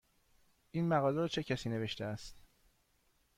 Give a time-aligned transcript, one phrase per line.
[0.71, 2.41] این مقاله را چه کسی نوشته است؟